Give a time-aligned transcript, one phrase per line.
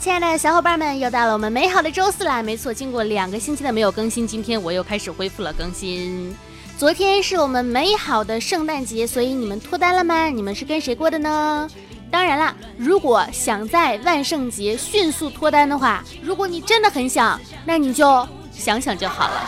[0.00, 2.42] 亲爱的小伙伴们，又到了我们美好的周四啦！
[2.42, 6.34] 没错，经过两个星期的没有更新，今天我又开始恢复了更新。
[6.78, 10.28] 昨天是我们美好的圣诞节，所以你们脱单了吗？
[10.30, 11.68] 你们是跟谁过的呢？
[12.10, 19.44] 当然啦，如果想在万圣节迅速脱单的话，如果你真的很想，那你就想想就好了。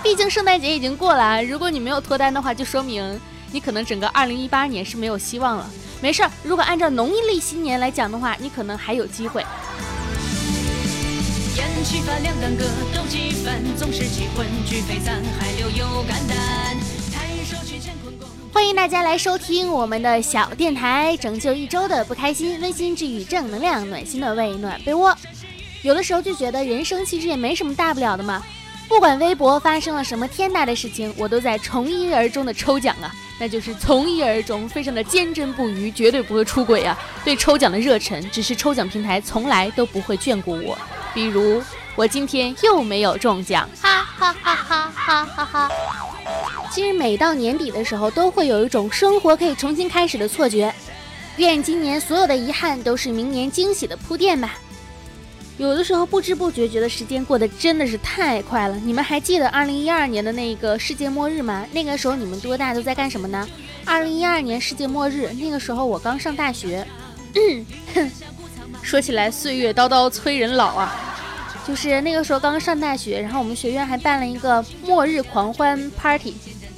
[0.00, 3.20] 毕竟圣诞节已经过了，如果你没有脱单的话，就说明
[3.50, 5.68] 你可能整个二零一八年是没有希望了。
[6.00, 9.44] 没事儿，如果按照农历新年来讲的话，你可能还有机会。
[18.52, 25.16] 欢迎大家来收听我们的小电台，拯救一周的不开心，温馨治愈正能量，暖心暖胃暖被窝。
[25.82, 28.42] 有的时候就觉得人生其实也没什么大不了的嘛，
[28.88, 33.14] 不管微博发生了什么天大的事情，我都在从一而终的抽奖啊。
[33.38, 36.98] 那就是从一而终，非常的坚贞不渝，绝对不会出轨啊！
[37.24, 40.76] 对抽奖的热忱，只是抽奖平台从来都不会眷顾我。
[41.14, 41.62] 比如
[41.96, 45.70] 我今天又没有中奖，哈哈哈哈哈哈哈！
[46.72, 50.72] 其实每到年底的时候，都会有一种生活可以重新开始的错觉。
[51.38, 54.56] 愿今年所有的遗憾都是明年惊喜的铺垫吧。
[55.56, 58.76] 有的时候不知不觉觉得时间过得真的是太快了。
[58.76, 61.66] 你们还记得二零一二年的那个世界末日吗？
[61.72, 63.48] 那个时候你们多大都在干什么呢？
[63.84, 66.86] 二零一二年世界末日，那个时候我刚上大学。
[67.34, 67.66] 哼，
[68.88, 70.96] 说起来岁月叨叨催人老啊。
[71.66, 76.32] 就是那个时候刚上大学，然后我们学院还办了一个末日狂欢 party，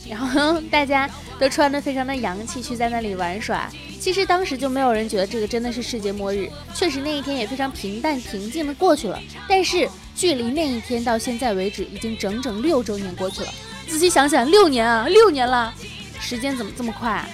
[0.08, 3.70] 然后大家都穿得非常的洋气，去在那里玩耍。
[4.00, 9.16] 其实当时就没有人觉得这个真的是世界末日，确实那一天也非常平淡平静的过去了。
[9.48, 13.48] 但是距离那一天到现在为止，已经整整六周年过去了。
[13.86, 15.72] 仔细想想，六年啊，六年了，
[16.18, 17.28] 时间怎么这么快啊？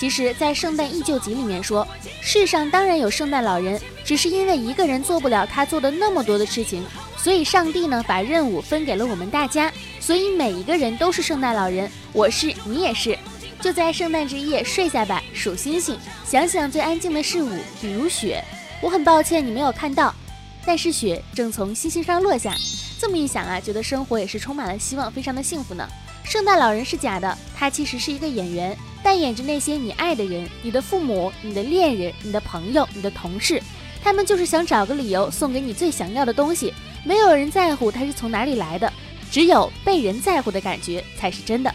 [0.00, 1.86] 其实，在《圣诞忆旧集》里面说，
[2.22, 6.82] 世上当然有圣诞老人，只是因为一个人做不了他做的那么多的事情，
[7.18, 9.70] 所以上帝呢把任务分给了我们大家，
[10.00, 13.18] 所以每一个人都是圣诞老人，我是，你也是。
[13.60, 18.42] 就在圣诞之夜睡下吧，数星星，想想最安静的事物，比如雪。
[18.80, 20.14] 我很抱歉你没有看到，
[20.64, 22.56] 但是雪正从星星上落下。
[22.98, 25.86] 这么一想啊，觉得生活也是充满了希望，非常的幸福呢。
[26.24, 33.62] 圣诞老人是假的，他其实是一个演员，扮演着那些你爱的人，你的父母、你的恋人、你的朋友、你的同事，
[34.02, 36.72] 他们就是想找个理由送给你最想要的东西。
[37.04, 38.92] 没有人在乎他是从哪里来的，
[39.30, 41.74] 只有被人在乎的感觉才是真的。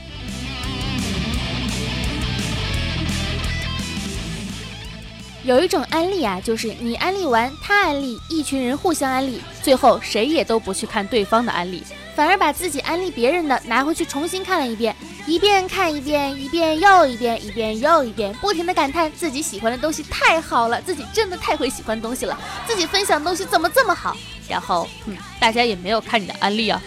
[5.43, 11.83] 有一种安利啊，就是你安利完，他安利，一群人互相安利，最后谁也都不去看对方的安利，
[12.15, 14.95] 反而把自己安利别人的拿回去重新看了一遍，
[15.27, 22.37] 一遍看一遍，一遍又一遍，一遍又一遍，不停的感叹自己喜欢的东西太好了，自己真的太会喜欢东西了，
[22.67, 24.15] 自己分享东西怎么这么好？
[24.47, 26.79] 然后，嗯，大家也没有看你的安利啊。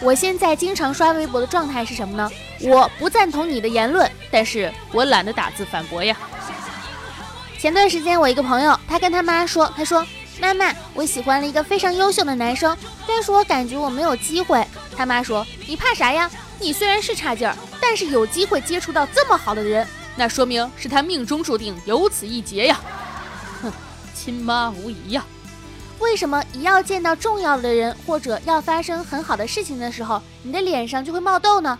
[0.00, 2.30] 我现在经常刷微博的状态是什么呢？
[2.60, 6.14] 我不赞同你的言论，但是我懒得打字反驳呀。
[7.58, 10.06] 前段时间，我一个朋友，他跟他妈说：“他说，
[10.40, 12.76] 妈妈，我喜欢了一个非常优秀的男生，
[13.06, 14.64] 但是我感觉我没有机会。”
[14.96, 16.30] 他妈说：“你怕啥呀？
[16.60, 19.86] 你虽然是差劲儿，但是有机会接触到这么好的人，
[20.16, 22.80] 那说明是他命中注定有此一劫呀。”
[23.62, 23.72] 哼，
[24.14, 25.24] 亲妈无疑呀。
[26.00, 31.78] 为什么一要见到重要的人或者要发生很好的事情的时候，你的脸上就会冒痘呢？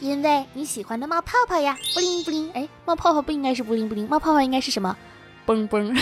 [0.00, 2.50] 因为你喜欢的冒泡泡呀，布灵布灵。
[2.54, 4.96] 哎，冒泡泡不应该是布灵布灵，冒泡泡应该是什么？
[5.46, 6.00] 嘣嘣，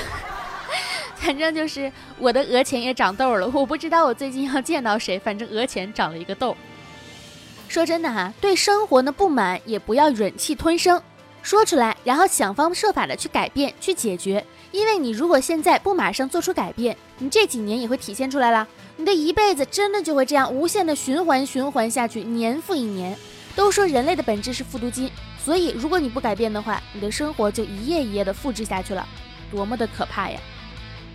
[1.16, 3.48] 反正就是我的额前也长痘了。
[3.48, 6.56] 我不知道我最近要见到谁，反正额前长了一个痘。
[7.68, 11.02] 说真的哈，对生活的不满也不要忍气吞声，
[11.42, 14.44] 说出来，然后想方设法的去改变、去解决。
[14.72, 18.66] 因为你如果现在不马上做出改变，你这几年也会体现出来了。
[18.96, 23.16] 你的一辈子真的就会这样无限的循环循环下去，年复一年。
[23.54, 25.10] 都说人类的本质是复读机，
[25.42, 29.06] 所以如果你不改变的话，你的生活就一页一页的复制下去了。
[29.50, 30.38] 多么的可怕呀！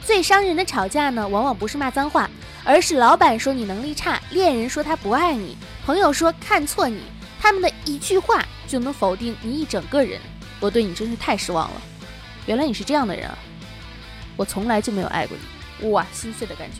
[0.03, 2.27] 最伤人的吵架呢，往往不是骂脏话，
[2.63, 5.55] 而是老板说你能力差，恋人说他不爱你，
[5.91, 7.01] 朋友说看错你，
[7.37, 10.21] 他们的一句话就能否定你一整个人。
[10.61, 11.81] 我对你真是太失望了，
[12.45, 13.37] 原来你是这样的人啊！
[14.37, 15.35] 我从来就没有爱过
[15.81, 16.79] 你，哇，心碎的感觉。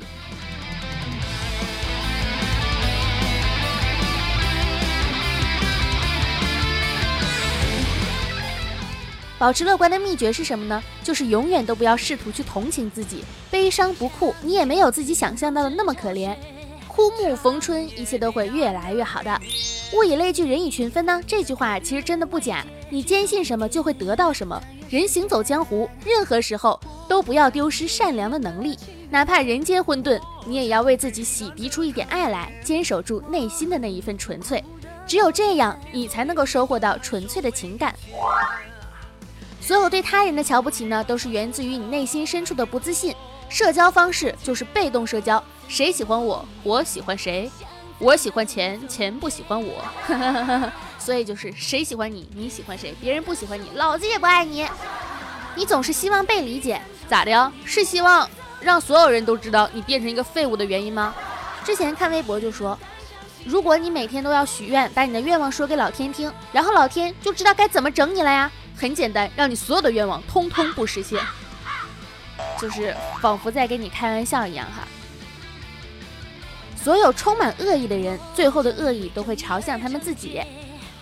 [9.38, 10.82] 保持乐观的秘诀是什么呢？
[11.04, 16.34] 就是永远都不要试图去同情自己，悲伤不酷，你也没有自己想象到的那么可怜。
[16.92, 19.40] 枯木逢春，一切都会越来越好的。
[19.94, 21.22] 物以类聚，人以群分呢？
[21.26, 22.66] 这句话其实真的不假。
[22.90, 24.62] 你坚信什么，就会得到什么。
[24.90, 26.78] 人行走江湖，任何时候
[27.08, 28.78] 都不要丢失善良的能力，
[29.10, 34.62] 哪怕人间混沌，你也要为自己洗涤出一点爱来，坚守住内心的那一份纯粹。
[35.08, 37.96] 只有这样，你才能够收获到纯粹的情感。
[39.62, 43.16] 所有对他人的瞧不起呢，都是源自于你内心深处的不自信。
[43.48, 45.42] 社交方式就是被动社交，
[45.72, 47.50] 谁喜欢我，我喜欢谁，
[47.98, 49.82] 我喜欢钱，钱不喜欢我。
[51.00, 54.68] 所以就是谁喜欢你，你喜欢谁，别人不喜欢你，老子也不爱你。
[55.56, 57.50] 你总是希望被理解，咋的呀？
[57.64, 58.30] 是希望
[58.60, 61.16] 让所有人都知道你变成一个废物的原因吗？
[61.64, 62.78] 之前看微博就说，
[63.46, 68.52] 如果你每天都要许愿，把你的愿望说给老天听，然后老天就知道该怎么整你了呀。
[68.78, 71.18] 很简单，让你所有的愿望通通不实现，
[72.60, 74.86] 就是仿佛在跟你开玩笑一样哈。
[76.84, 80.42] 所有充满恶意的人，最后的恶意都会朝向他们自己。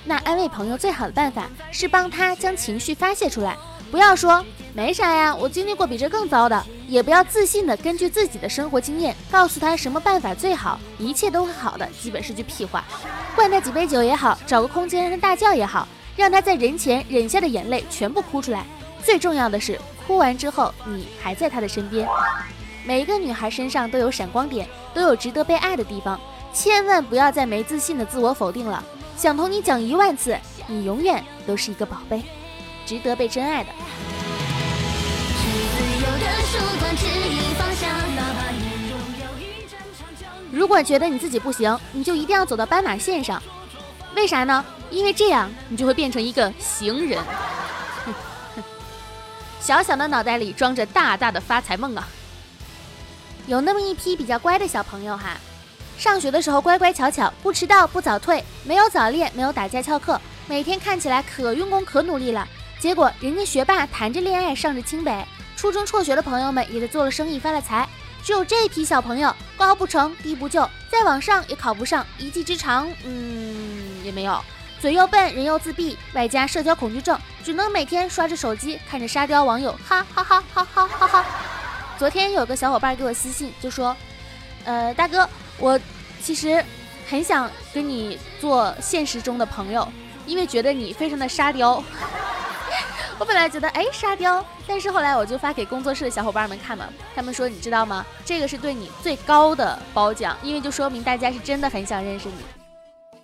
[0.06, 3.56] 那安慰朋友最好的办法是帮他将情绪发泄出来，
[3.92, 4.44] 不要说
[4.74, 12.84] 没啥呀，我经历过比这更糟的，也不要自信的根据自己的生活经验告诉他什么办法最好，一切都会好的，基本是句屁话。
[13.36, 18.66] 灌他几杯酒也好，找个空间让他大叫也好，让他在人前忍下的眼泪全部哭出来。
[19.04, 22.08] 最重要的是，哭完之后你还在他的身边。
[22.86, 26.20] 每一个女孩身上都有闪光点，都有值得被爱的地方，
[26.54, 28.84] 千万不要再没自信的自我否定了。
[29.18, 32.24] 想同你讲一万次，你永远都是一个宝贝，
[32.86, 33.70] 值得被真爱的。
[40.52, 43.42] 如果觉得你自己不行，你就一定要走到斑马线上。
[44.16, 44.66] 为啥呢？
[44.90, 47.24] 因为这样你就会变成一个行人。
[49.62, 52.08] 小小的脑袋里装着大大的发财梦啊！
[53.50, 55.36] 有那么一批比较乖的小朋友哈。
[55.98, 62.48] 上学的时候乖乖巧巧，不迟到不早退，没有早恋，没有打架翘课，每天看起来可用功可努力了。
[62.80, 65.26] 结果人家学霸谈着恋爱上着清北，
[65.58, 67.90] 初中辍学的朋友们也在做了生意发了财。
[68.24, 74.40] 只有这批小朋友高不成低不就，再往上也考不上，一技之长嗯也没有，
[74.80, 81.26] 嘴又笨人又自闭，外加社交恐惧症，只能每天刷着手机看着沙雕网友，哈哈哈哈哈哈哈。
[82.00, 83.94] 昨天有个小伙伴给我私信就说，
[84.64, 85.30] 呃大哥。
[85.58, 85.78] 我
[86.22, 86.64] 其实
[87.10, 89.86] 很想跟你做现实中的朋友，
[90.26, 91.84] 因为觉得你非常的沙雕。
[93.20, 98.06] 我本来觉得哎沙雕，但是后来我就发给工作室的小伙伴们看嘛，他们说你知道吗？
[98.24, 103.20] 这个是对你最高的褒奖，因为就说明大家是真的很想认识你。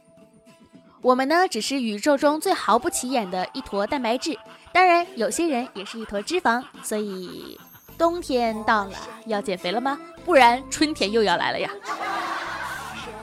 [1.01, 4.37] 我们呢只是宇宙中最毫不起眼的一坨蛋白质，
[4.73, 7.57] 当然有些人也是一坨脂肪，所以
[7.97, 8.93] 冬天到了
[9.25, 9.97] 要减肥了吗？
[10.23, 11.69] 不然春天又要来了呀。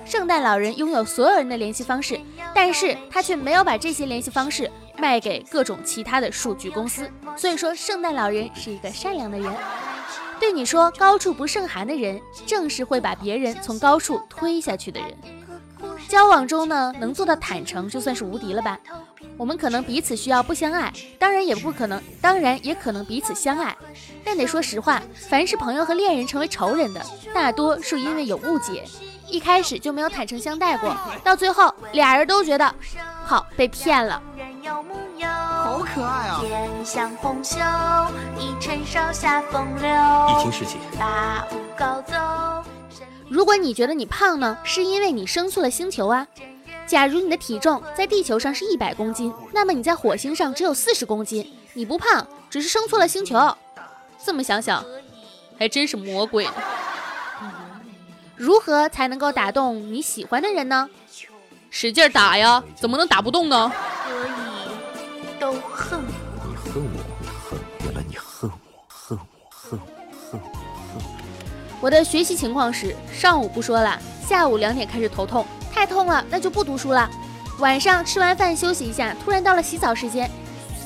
[0.05, 2.21] 圣诞老人拥有所有人的联系方式，
[2.55, 7.11] 但是他却没有把这些联系方式卖给各种其他的数据公司。
[7.37, 9.53] 所以说，圣诞老人是一个善良的人。
[10.39, 15.15] 对你说高处不胜寒的人，正是会把别人从高处推下去的人。
[16.09, 18.79] 交往中呢，能做到坦诚，就算是无敌了吧。
[19.37, 23.77] 我们可能彼此需要不相爱，当然也不可能，当然也可能彼此相爱。
[24.25, 27.05] 但得说实话，凡是朋友和恋人成为仇人的，
[27.35, 28.85] 大多是因为有误解。
[29.29, 32.75] 一开始就没有坦诚相待过，到最后俩人都觉得
[33.25, 34.23] 好被骗了。
[35.29, 36.41] 好可爱啊！
[43.29, 46.27] 如果你觉得你胖呢，是因为你生错了星球啊。
[46.93, 53.57] 假如你的体重在地球上是一百公斤，那么你在火星上只有四十公斤，你不胖，只是生错了星球。
[54.23, 54.85] 这么想想，
[55.59, 56.53] 还真是魔鬼呢。
[58.37, 60.87] 如何才能够打动你喜欢的人呢？
[61.71, 62.63] 使劲打呀！
[62.77, 63.73] 怎么能打不动呢？
[64.07, 66.99] 所以都恨我，你恨我，
[67.49, 69.87] 恨，原来你恨我，恨我，恨我，
[70.31, 70.47] 恨我，
[70.93, 71.03] 恨。
[71.81, 77.09] 我的学习情况是：上午不说了，下午两点开始头痛，太痛了，那就不读书了。
[77.59, 80.31] 晚上吃完饭休息一下，突然到了洗澡时间，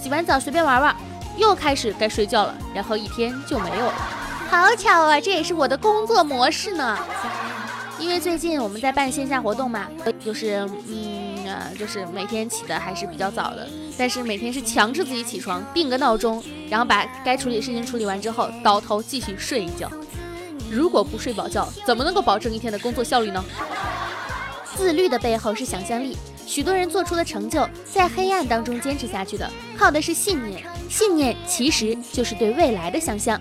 [0.03, 0.95] 洗完澡随便玩玩，
[1.37, 3.95] 又开始该睡觉了，然后一天就没有了。
[4.49, 6.99] 好巧啊，这也是我的工作模式呢。
[7.99, 9.87] 因为最近我们在办线下活动嘛，
[10.23, 13.67] 就是嗯啊，就是每天起的还是比较早的，
[13.97, 19.91] 但是每天是强制自己起床，定个闹钟，然后把该处理的事情处理完之后，倒头继续睡一觉。
[20.71, 23.43] 如果不睡饱觉，怎么能够保证一天的工作效率呢？
[24.77, 26.17] 自律的背后是想象力。
[26.47, 30.63] 许多人做出的成就，在黑暗当中坚持下去的，靠的是信念。
[30.89, 33.41] 信念其实就是对未来的想象。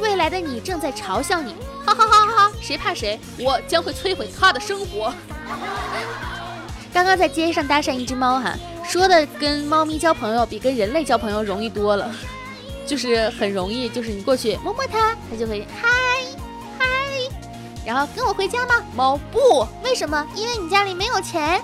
[0.00, 2.52] 未来的你正在嘲笑你，哈哈哈哈！
[2.62, 3.20] 谁怕谁？
[3.38, 5.12] 我将会摧毁他的生活。
[6.92, 8.54] 刚刚在街上搭讪一只猫哈，
[8.88, 12.10] 说的跟猫咪交朋友比跟人类交朋友容易多了，
[12.86, 15.88] 就是很容易，就是你过去摸摸它，它就会嗨，
[17.84, 18.82] 然后跟我回家吗？
[18.94, 20.26] 猫不，为什么？
[20.34, 21.60] 因为你家里没有钱。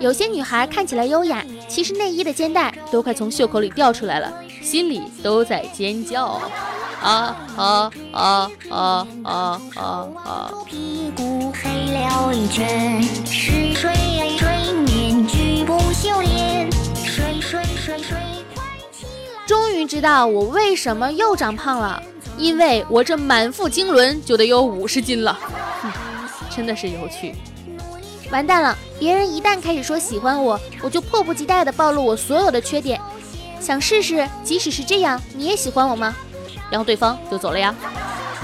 [0.00, 6.40] 有些女孩看起来优雅，其实内衣的肩带都快从袖口里掉出来了，心里都在尖叫。
[7.00, 10.50] 啊啊啊啊啊啊啊！
[10.66, 16.70] 屁股黑了一圈，是谁谁面具不修炼？
[16.94, 18.16] 谁谁谁谁
[18.54, 19.46] 快起来！
[19.46, 22.02] 终于知道我为什么又长胖了，
[22.36, 25.38] 因为我这满腹经纶就得有五十斤了，
[26.54, 27.34] 真的是有趣。
[28.30, 33.00] 完蛋了，别人一旦开始说喜欢我，我就迫不及待地暴露我所有的缺点。
[33.60, 36.14] 想试试，即使是这样，你也喜欢我吗？
[36.70, 37.74] 然后对方就走了呀。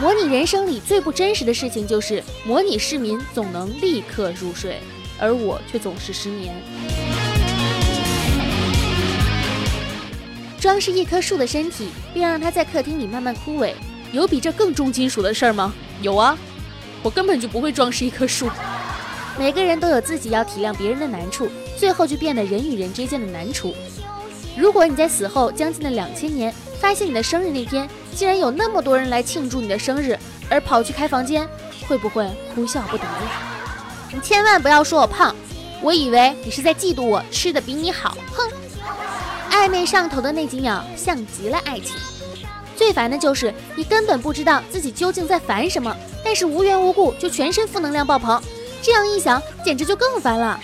[0.00, 4.80] 模拟人生里最不真实的事情就是模拟市民总能立刻入睡，
[5.18, 6.54] 而我却总是失眠。
[10.60, 13.72] 装饰一棵树的身体，并让它在客厅里慢慢枯萎，
[14.12, 15.72] 有比这更重金属的事儿吗？
[16.02, 16.36] 有啊，
[17.02, 18.50] 我根本就不会装饰一棵树。
[19.38, 21.48] 每个人都有自己要体谅别人的难处，
[21.78, 23.74] 最后就变得人与人之间的难处。
[24.54, 27.88] 如果你在死后将近的两千年，发现你的生日那天。
[28.12, 30.18] 竟然有那么多人来庆祝你的生日，
[30.50, 31.48] 而跑去开房间，
[31.86, 34.10] 会不会哭笑不得呀？
[34.12, 35.34] 你千万不要说我胖，
[35.80, 38.18] 我以为你是在嫉妒我吃的比你好。
[38.32, 38.50] 哼，
[39.60, 41.94] 暧昧上头的那几秒像极了爱情。
[42.74, 48.42] 最烦的就是你根本不知道自己究竟在烦什么，但是无缘无故就全身负能量爆棚，
[48.80, 50.58] 这样一想简直就更烦了。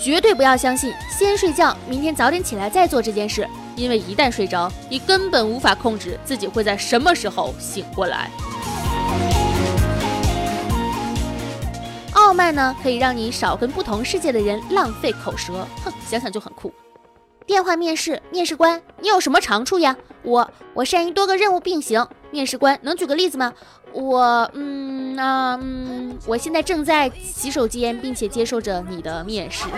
[0.00, 3.46] 绝对不要相信先睡觉，明天早点起来再做这件事。
[3.76, 8.30] 因为一旦睡着，你根本无法控制自己会在什么时候醒过来。
[12.14, 15.66] 傲慢呢，可以让你少跟不同世界的人浪费口舌。
[15.84, 16.72] 哼，想想就很酷。
[17.48, 19.96] 电话面试，面试官，你有什么长处呀？
[20.22, 22.06] 我，我善于多个任务并行。
[22.30, 23.54] 面试官，能举个例子吗？
[23.90, 29.64] 我，嗯，那，嗯，我现在正在洗手间，并且接受着你的面试。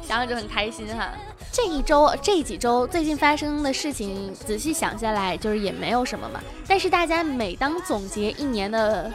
[0.00, 1.10] 想想就很开心哈。
[1.52, 6.40] 这一周这几周最近发生的事情，仔细想下来，就是也没有什么嘛。
[6.66, 9.12] 但是大家每当总结一年的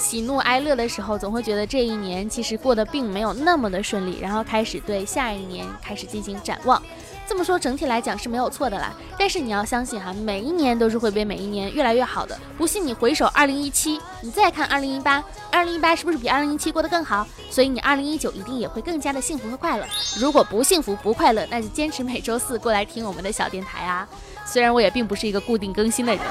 [0.00, 6.82] 喜怒哀乐的时候，总会觉得这一年其实过得并没有那么的顺利，然后开始对下一年开始进行展望。
[7.28, 12.36] 这么说整体来讲是没有错的啦，但是你要相信哈，每一年都是会比每一年越来越好的。
[12.56, 17.24] 不信你回首二零一七，你再看二零一八，二零一八是不是比二零一七过得更好？
[17.50, 19.86] 所以你二零一九一定也会更加的幸福和快乐。
[20.18, 24.08] 如果不幸福不快乐，那就坚持每周四过来听我们的小电台啊。
[24.46, 26.24] 虽然我也并不是一个固定更新的人。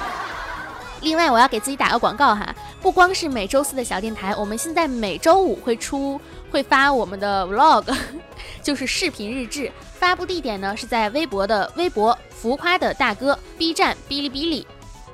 [1.02, 6.20] 另外，我要给自己打个广告哈，不光是每周四的小电台，我们现在每周五会出
[6.50, 7.84] 会发我们的 vlog，
[8.64, 9.72] 就是视频日志。
[9.94, 14.66] 发布地点呢是在微博的微博浮夸的大哥，B 站哔哩哔哩，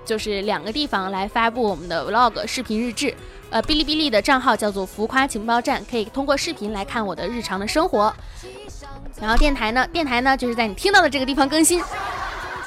[0.05, 3.13] 就是两个地方来发布我们的 vlog 视频日志。
[3.49, 8.13] 呃，哔哩哔哩的账号叫做浮夸情报站，可以通过视频来看我的日常的生活。
[9.19, 11.81] 然后电台呢，电台呢就是在你听到的这个地方更新。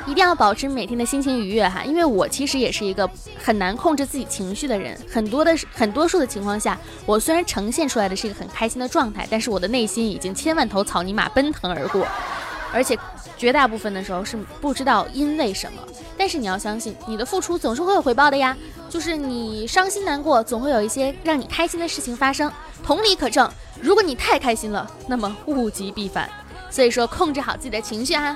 [0.09, 4.99] 一定要保持每天的心情愉悦哈，因为我其实也是一个很难控制自己情绪的人。
[5.07, 12.07] 很多的很多数的情况下，我虽然呈现出来的是一个很开心的状态，但是我的内心已经千万头草泥马奔腾而过，
[12.73, 12.99] 而且
[13.37, 15.83] 绝大部分的时候是不知道因为什么。
[16.17, 18.57] 但是你要相信，你的付出总是会有回报的呀。
[18.89, 22.51] 就是你伤心难过，总会有一些让你开心的事情发生。
[22.83, 23.49] 同理可证，
[23.79, 26.29] 如果你太开心了，那么物极必反。
[26.71, 28.35] 所以说，控制好自己的情绪哈。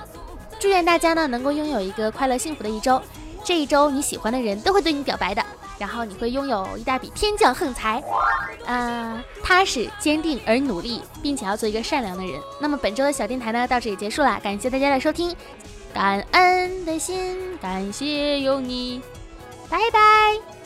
[0.62, 3.02] 祝愿大家呢能够拥有一个快乐幸福的一周，
[3.44, 5.44] 这一周你喜欢的人都会对你表白的，
[5.76, 8.00] 然后你会拥有一大笔天降横财，
[8.64, 12.40] 啊，踏实坚定而努力，并且要做一个善良的人。
[12.60, 15.34] 那么本周的小电台呢到这里结束了，感谢大家的收听，
[15.92, 19.02] 感恩的心，感谢有你，
[19.68, 20.61] 拜拜。